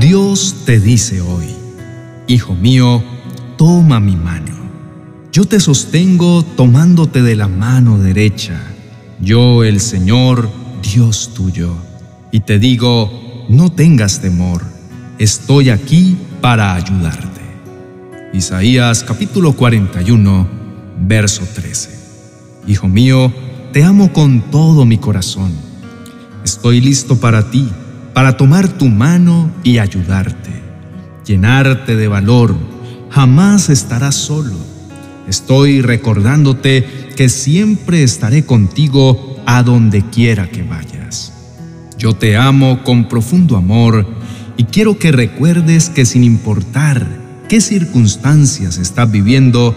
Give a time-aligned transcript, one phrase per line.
[0.00, 1.46] Dios te dice hoy,
[2.28, 3.02] Hijo mío,
[3.56, 4.54] toma mi mano.
[5.32, 8.60] Yo te sostengo tomándote de la mano derecha,
[9.18, 10.50] yo el Señor,
[10.82, 11.74] Dios tuyo.
[12.30, 14.62] Y te digo, no tengas temor,
[15.18, 17.40] estoy aquí para ayudarte.
[18.32, 20.48] Isaías capítulo 41,
[21.08, 21.98] verso 13.
[22.68, 23.32] Hijo mío,
[23.72, 25.50] te amo con todo mi corazón.
[26.44, 27.68] Estoy listo para ti
[28.18, 30.50] para tomar tu mano y ayudarte,
[31.24, 32.56] llenarte de valor.
[33.10, 34.56] Jamás estarás solo.
[35.28, 41.32] Estoy recordándote que siempre estaré contigo a donde quiera que vayas.
[41.96, 44.04] Yo te amo con profundo amor
[44.56, 47.06] y quiero que recuerdes que sin importar
[47.48, 49.76] qué circunstancias estás viviendo,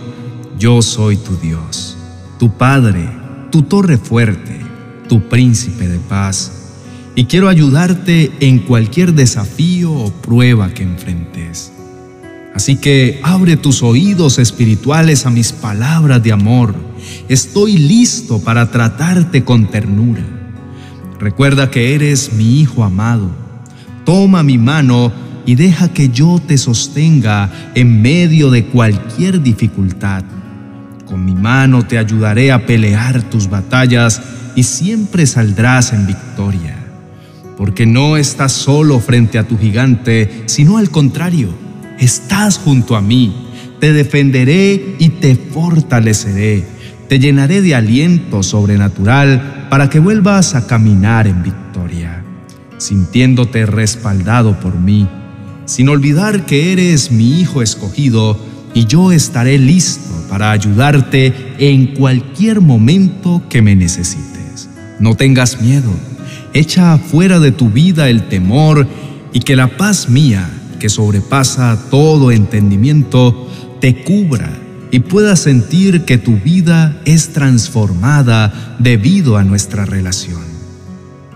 [0.58, 1.96] yo soy tu Dios,
[2.40, 3.08] tu Padre,
[3.52, 4.60] tu torre fuerte,
[5.08, 6.61] tu príncipe de paz
[7.16, 11.72] y quiero ayudarte en cualquier desafío o prueba que enfrentes.
[12.56, 16.76] Así que abre tus oídos espirituales a mis palabras de amor.
[17.30, 20.24] Estoy listo para tratarte con ternura.
[21.20, 23.30] Recuerda que eres mi hijo amado.
[24.06, 25.12] Toma mi mano
[25.46, 30.24] y deja que yo te sostenga en medio de cualquier dificultad.
[31.06, 34.22] Con mi mano te ayudaré a pelear tus batallas
[34.56, 36.81] y siempre saldrás en victoria
[37.62, 41.50] porque no estás solo frente a tu gigante, sino al contrario,
[42.00, 43.36] estás junto a mí.
[43.80, 46.66] Te defenderé y te fortaleceré.
[47.08, 52.26] Te llenaré de aliento sobrenatural para que vuelvas a caminar en victoria,
[52.80, 55.08] sintiéndote respaldado por mí,
[55.66, 62.60] sin olvidar que eres mi hijo escogido y yo estaré listo para ayudarte en cualquier
[62.60, 64.68] momento que me necesites.
[65.00, 65.92] No tengas miedo
[66.54, 68.88] Echa fuera de tu vida el temor
[69.34, 70.50] y que la paz mía,
[70.80, 73.48] que sobrepasa todo entendimiento,
[73.80, 74.52] te cubra
[74.92, 80.42] y puedas sentir que tu vida es transformada debido a nuestra relación.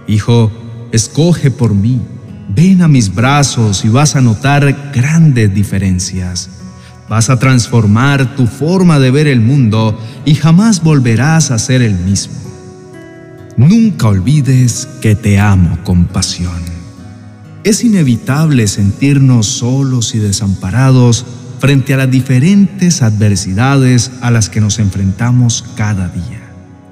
[0.08, 0.52] Hijo,
[0.92, 2.02] escoge por mí,
[2.50, 6.50] ven a mis brazos y vas a notar grandes diferencias.
[7.08, 11.96] Vas a transformar tu forma de ver el mundo y jamás volverás a ser el
[11.96, 12.45] mismo.
[13.58, 16.62] Nunca olvides que te amo con pasión.
[17.64, 21.26] Es inevitable sentirnos solos y desamparados
[21.60, 26.42] frente a las diferentes adversidades a las que nos enfrentamos cada día.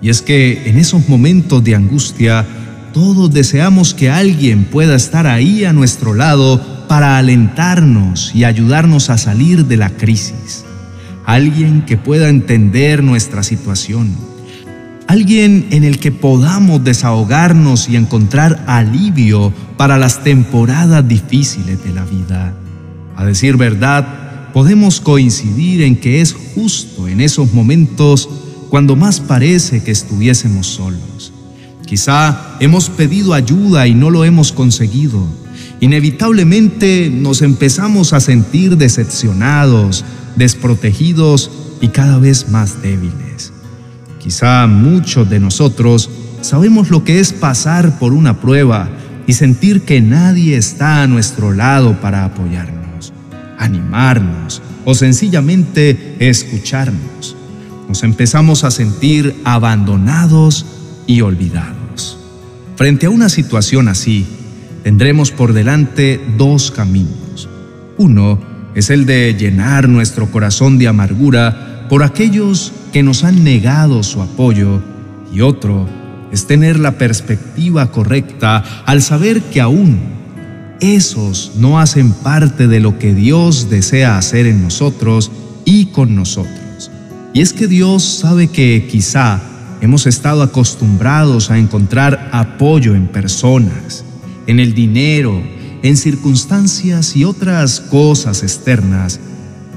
[0.01, 2.45] Y es que en esos momentos de angustia,
[2.93, 9.17] todos deseamos que alguien pueda estar ahí a nuestro lado para alentarnos y ayudarnos a
[9.17, 10.63] salir de la crisis.
[11.25, 14.32] Alguien que pueda entender nuestra situación
[15.13, 22.03] alguien en el que podamos desahogarnos y encontrar alivio para las temporadas difíciles de la
[22.03, 22.55] vida.
[23.15, 28.27] A decir verdad, podemos coincidir en que es justo en esos momentos
[28.71, 31.31] cuando más parece que estuviésemos solos.
[31.85, 35.27] Quizá hemos pedido ayuda y no lo hemos conseguido.
[35.79, 43.22] Inevitablemente nos empezamos a sentir decepcionados, desprotegidos y cada vez más débiles.
[44.23, 48.87] Quizá muchos de nosotros sabemos lo que es pasar por una prueba
[49.27, 53.11] y sentir que nadie está a nuestro lado para apoyarnos,
[53.59, 57.35] animarnos o sencillamente escucharnos.
[57.89, 60.65] Nos empezamos a sentir abandonados
[61.05, 62.17] y olvidados.
[62.77, 64.25] Frente a una situación así,
[64.83, 67.49] tendremos por delante dos caminos.
[67.97, 68.39] Uno
[68.73, 74.19] es el de llenar nuestro corazón de amargura por aquellos que nos han negado su
[74.19, 74.81] apoyo
[75.31, 75.87] y otro
[76.31, 79.99] es tener la perspectiva correcta al saber que aún
[80.81, 85.29] esos no hacen parte de lo que Dios desea hacer en nosotros
[85.65, 86.89] y con nosotros.
[87.31, 89.39] Y es que Dios sabe que quizá
[89.79, 94.03] hemos estado acostumbrados a encontrar apoyo en personas,
[94.47, 95.43] en el dinero,
[95.83, 99.19] en circunstancias y otras cosas externas,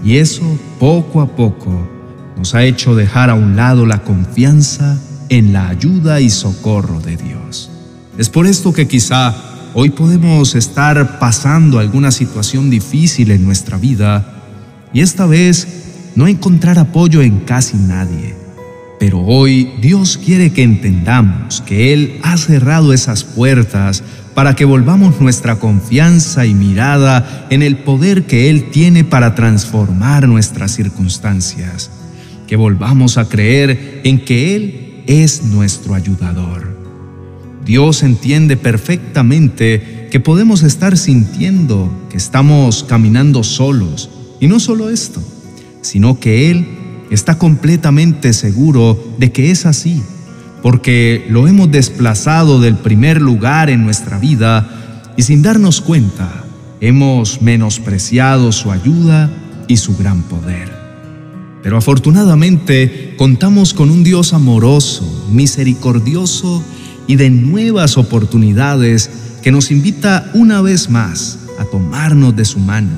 [0.03, 1.95] y eso poco a poco
[2.37, 4.99] nos ha hecho dejar a un lado la confianza
[5.29, 7.71] en la ayuda y socorro de Dios.
[8.19, 9.35] Es por esto que quizá
[9.75, 14.43] hoy podemos estar pasando alguna situación difícil en nuestra vida
[14.93, 18.35] y esta vez no encontrar apoyo en casi nadie.
[18.99, 24.03] Pero hoy Dios quiere que entendamos que Él ha cerrado esas puertas
[24.35, 30.29] para que volvamos nuestra confianza y mirada en el poder que Él tiene para transformar
[30.29, 31.91] nuestras circunstancias
[32.47, 36.77] que volvamos a creer en que Él es nuestro ayudador.
[37.65, 44.09] Dios entiende perfectamente que podemos estar sintiendo que estamos caminando solos.
[44.41, 45.21] Y no solo esto,
[45.83, 46.67] sino que Él
[47.11, 50.03] está completamente seguro de que es así,
[50.63, 56.45] porque lo hemos desplazado del primer lugar en nuestra vida y sin darnos cuenta
[56.81, 59.31] hemos menospreciado su ayuda
[59.67, 60.76] y su gran poder.
[61.67, 66.63] Pero afortunadamente contamos con un Dios amoroso, misericordioso
[67.09, 69.11] y de nuevas oportunidades
[69.43, 72.93] que nos invita una vez más a tomarnos de su mano.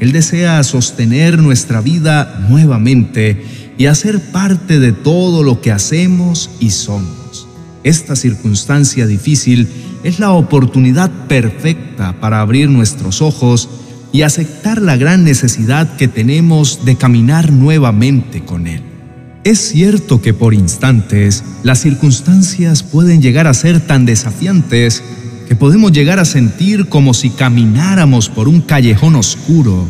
[0.00, 3.46] Él desea sostener nuestra vida nuevamente
[3.78, 7.46] y hacer parte de todo lo que hacemos y somos.
[7.84, 9.68] Esta circunstancia difícil
[10.02, 13.68] es la oportunidad perfecta para abrir nuestros ojos
[14.12, 18.82] y aceptar la gran necesidad que tenemos de caminar nuevamente con Él.
[19.44, 25.02] Es cierto que por instantes las circunstancias pueden llegar a ser tan desafiantes
[25.48, 29.88] que podemos llegar a sentir como si camináramos por un callejón oscuro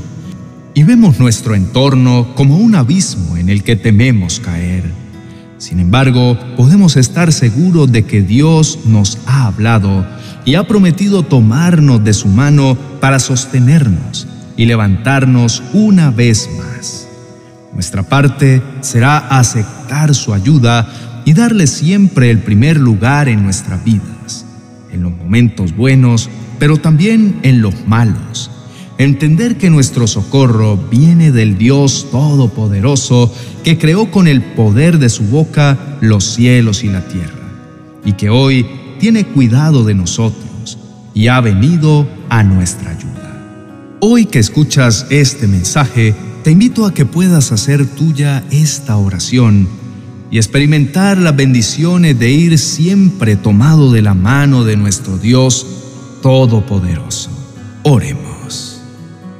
[0.74, 4.84] y vemos nuestro entorno como un abismo en el que tememos caer.
[5.58, 10.06] Sin embargo, podemos estar seguros de que Dios nos ha hablado
[10.44, 17.08] y ha prometido tomarnos de su mano para sostenernos y levantarnos una vez más.
[17.72, 20.88] Nuestra parte será aceptar su ayuda
[21.24, 24.44] y darle siempre el primer lugar en nuestras vidas,
[24.92, 26.28] en los momentos buenos,
[26.58, 28.50] pero también en los malos.
[28.98, 33.34] Entender que nuestro socorro viene del Dios Todopoderoso
[33.64, 37.48] que creó con el poder de su boca los cielos y la tierra,
[38.04, 38.66] y que hoy
[39.02, 40.78] tiene cuidado de nosotros
[41.12, 43.96] y ha venido a nuestra ayuda.
[43.98, 46.14] Hoy que escuchas este mensaje,
[46.44, 49.68] te invito a que puedas hacer tuya esta oración
[50.30, 55.66] y experimentar las bendiciones de ir siempre tomado de la mano de nuestro Dios
[56.22, 57.30] Todopoderoso.
[57.82, 58.82] Oremos.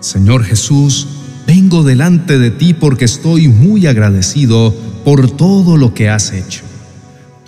[0.00, 1.06] Señor Jesús,
[1.47, 4.75] vengo delante de ti porque estoy muy agradecido
[5.05, 6.64] por todo lo que has hecho.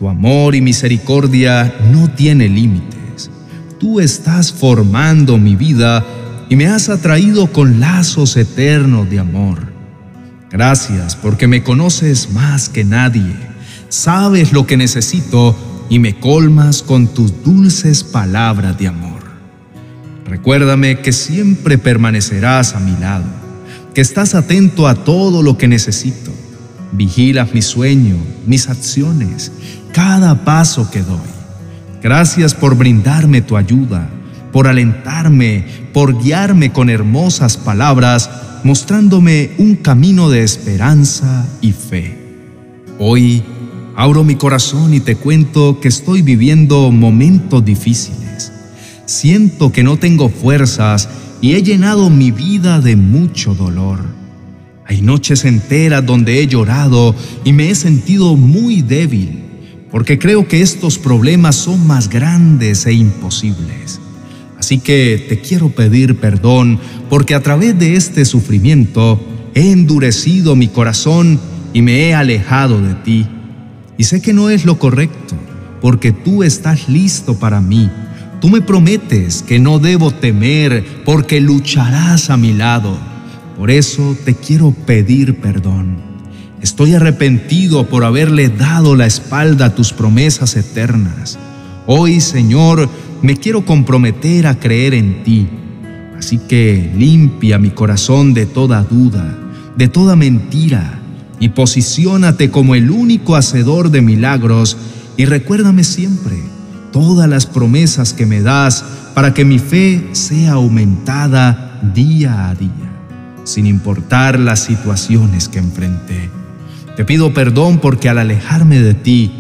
[0.05, 3.31] Tu amor y misericordia no tiene límites.
[3.81, 6.05] Tú estás formando mi vida
[6.51, 9.73] y me has atraído con lazos eternos de amor.
[10.51, 13.35] Gracias porque me conoces más que nadie.
[13.89, 15.57] Sabes lo que necesito
[15.89, 19.23] y me colmas con tus dulces palabras de amor.
[20.27, 23.25] Recuérdame que siempre permanecerás a mi lado,
[23.95, 26.31] que estás atento a todo lo que necesito.
[26.93, 28.17] Vigilas mi sueño,
[28.47, 29.51] mis acciones
[29.95, 31.31] cada paso que doy.
[32.03, 34.11] Gracias por brindarme tu ayuda,
[34.53, 38.29] por alentarme, por guiarme con hermosas palabras,
[38.65, 42.19] mostrándome un camino de esperanza y fe.
[42.99, 43.45] Hoy
[43.97, 48.53] abro mi corazón y te cuento que estoy viviendo momentos difíciles.
[49.07, 51.09] Siento que no tengo fuerzas
[51.41, 54.01] y he llenado mi vida de mucho dolor.
[54.87, 57.15] Hay noches enteras donde he llorado
[57.45, 59.44] y me he sentido muy débil
[59.95, 64.01] porque creo que estos problemas son más grandes e imposibles.
[64.59, 69.25] Así que te quiero pedir perdón porque a través de este sufrimiento
[69.55, 71.39] he endurecido mi corazón
[71.73, 73.29] y me he alejado de ti.
[73.97, 75.37] Y sé que no es lo correcto,
[75.81, 77.89] porque tú estás listo para mí.
[78.41, 82.99] Tú me prometes que no debo temer porque lucharás a mi lado.
[83.57, 86.14] Por eso te quiero pedir perdón.
[86.65, 91.39] Estoy arrepentido por haberle dado la espalda a tus promesas eternas.
[91.87, 92.89] Hoy, Señor,
[93.21, 95.47] me quiero comprometer a creer en ti.
[96.19, 99.39] Así que limpia mi corazón de toda duda,
[99.77, 101.01] de toda mentira,
[101.39, 104.79] y posiciónate como el único hacedor de milagros,
[105.19, 106.37] y recuérdame siempre
[106.95, 112.71] todas las promesas que me das para que mi fe sea aumentada día a día,
[113.45, 116.44] sin importar las situaciones que enfrenté.
[116.97, 119.31] Te pido perdón porque al alejarme de ti,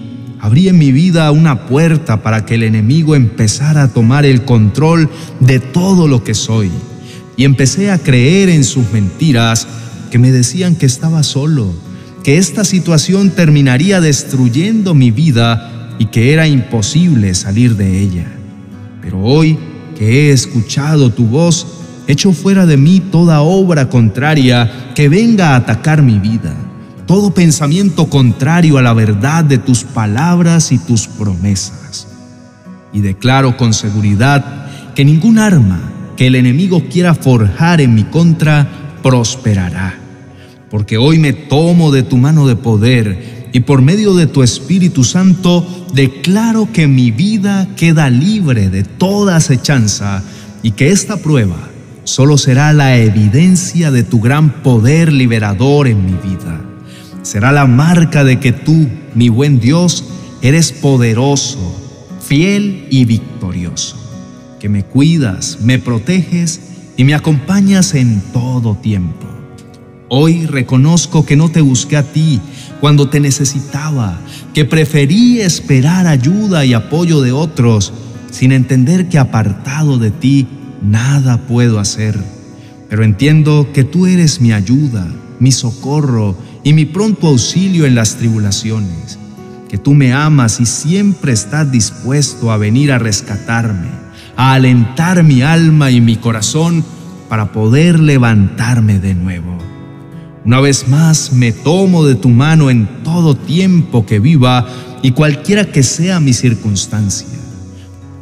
[0.40, 5.08] abrí en mi vida una puerta para que el enemigo empezara a tomar el control
[5.38, 6.70] de todo lo que soy.
[7.36, 9.68] Y empecé a creer en sus mentiras
[10.10, 11.72] que me decían que estaba solo,
[12.24, 18.26] que esta situación terminaría destruyendo mi vida y que era imposible salir de ella.
[19.00, 19.58] Pero hoy
[19.96, 21.68] que he escuchado tu voz,
[22.08, 26.56] echo fuera de mí toda obra contraria que venga a atacar mi vida
[27.06, 32.06] todo pensamiento contrario a la verdad de tus palabras y tus promesas.
[32.92, 35.80] Y declaro con seguridad que ningún arma
[36.16, 38.68] que el enemigo quiera forjar en mi contra
[39.02, 39.98] prosperará,
[40.70, 45.04] porque hoy me tomo de tu mano de poder y por medio de tu Espíritu
[45.04, 50.22] Santo declaro que mi vida queda libre de toda acechanza
[50.62, 51.68] y que esta prueba
[52.04, 56.73] solo será la evidencia de tu gran poder liberador en mi vida.
[57.24, 60.04] Será la marca de que tú, mi buen Dios,
[60.42, 61.74] eres poderoso,
[62.20, 63.96] fiel y victorioso,
[64.60, 66.60] que me cuidas, me proteges
[66.98, 69.26] y me acompañas en todo tiempo.
[70.10, 72.42] Hoy reconozco que no te busqué a ti
[72.78, 74.20] cuando te necesitaba,
[74.52, 77.94] que preferí esperar ayuda y apoyo de otros,
[78.30, 80.46] sin entender que apartado de ti
[80.82, 82.18] nada puedo hacer.
[82.90, 85.08] Pero entiendo que tú eres mi ayuda,
[85.44, 89.18] mi socorro y mi pronto auxilio en las tribulaciones,
[89.68, 93.90] que tú me amas y siempre estás dispuesto a venir a rescatarme,
[94.36, 96.82] a alentar mi alma y mi corazón
[97.28, 99.58] para poder levantarme de nuevo.
[100.46, 104.66] Una vez más me tomo de tu mano en todo tiempo que viva
[105.02, 107.28] y cualquiera que sea mi circunstancia,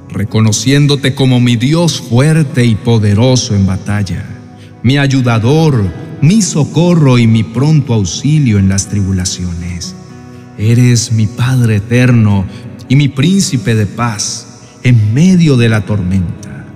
[0.09, 4.25] reconociéndote como mi Dios fuerte y poderoso en batalla,
[4.83, 9.95] mi ayudador, mi socorro y mi pronto auxilio en las tribulaciones.
[10.57, 12.47] Eres mi Padre eterno
[12.89, 14.47] y mi príncipe de paz
[14.83, 16.67] en medio de la tormenta.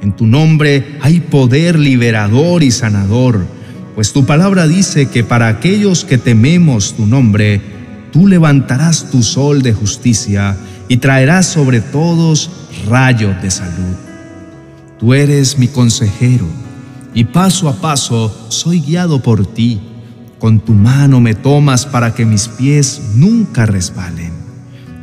[0.00, 3.46] En tu nombre hay poder liberador y sanador
[3.94, 7.60] pues tu palabra dice que para aquellos que tememos tu nombre,
[8.10, 10.56] tú levantarás tu sol de justicia
[10.88, 12.50] y traerás sobre todos
[12.88, 13.96] rayos de salud.
[14.98, 16.46] Tú eres mi consejero
[17.14, 19.80] y paso a paso soy guiado por ti.
[20.38, 24.32] Con tu mano me tomas para que mis pies nunca resbalen.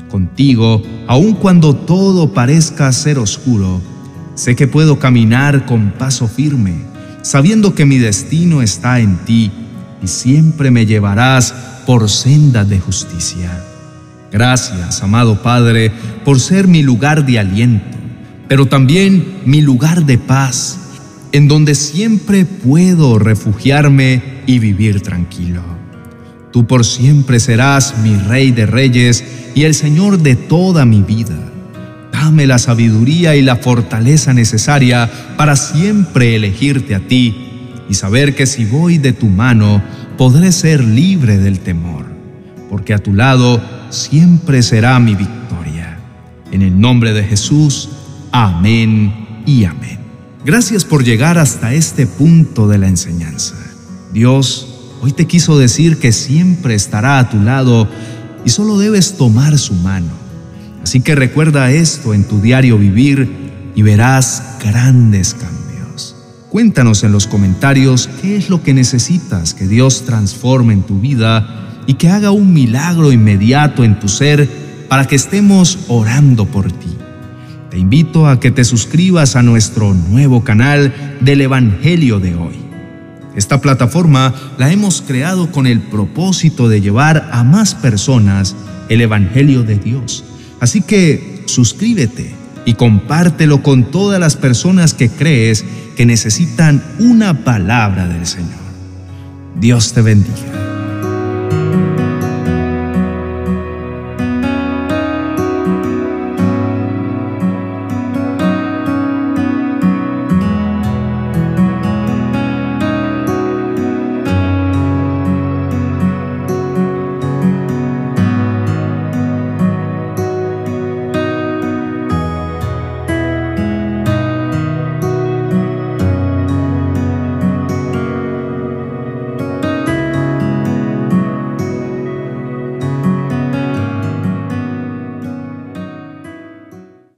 [0.09, 3.79] Contigo, aun cuando todo parezca ser oscuro,
[4.35, 6.89] sé que puedo caminar con paso firme
[7.21, 9.51] sabiendo que mi destino está en ti
[10.01, 11.53] y siempre me llevarás
[11.85, 13.63] por senda de justicia.
[14.31, 15.91] Gracias, amado Padre,
[16.23, 17.97] por ser mi lugar de aliento,
[18.47, 20.88] pero también mi lugar de paz,
[21.31, 25.61] en donde siempre puedo refugiarme y vivir tranquilo.
[26.51, 29.23] Tú por siempre serás mi Rey de Reyes
[29.55, 31.49] y el Señor de toda mi vida
[32.19, 37.33] Dame la sabiduría y la fortaleza necesaria para siempre elegirte a ti
[37.89, 39.81] y saber que si voy de tu mano
[40.17, 42.05] podré ser libre del temor,
[42.69, 45.97] porque a tu lado siempre será mi victoria.
[46.51, 47.89] En el nombre de Jesús,
[48.33, 49.98] amén y amén.
[50.45, 53.55] Gracias por llegar hasta este punto de la enseñanza.
[54.13, 54.67] Dios
[55.01, 57.87] hoy te quiso decir que siempre estará a tu lado
[58.45, 60.19] y solo debes tomar su mano
[60.83, 66.15] Así que recuerda esto en tu diario vivir y verás grandes cambios.
[66.49, 71.83] Cuéntanos en los comentarios qué es lo que necesitas que Dios transforme en tu vida
[71.85, 74.49] y que haga un milagro inmediato en tu ser
[74.87, 76.97] para que estemos orando por ti.
[77.69, 82.55] Te invito a que te suscribas a nuestro nuevo canal del Evangelio de hoy.
[83.35, 88.55] Esta plataforma la hemos creado con el propósito de llevar a más personas
[88.89, 90.23] el Evangelio de Dios
[90.59, 92.33] Así que suscríbete
[92.65, 98.59] y compártelo con todas las personas que crees que necesitan una palabra del Señor.
[99.59, 100.68] Dios te bendiga.